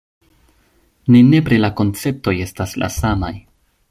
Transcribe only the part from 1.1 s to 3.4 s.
Ne nepre la konceptoj estas la samaj.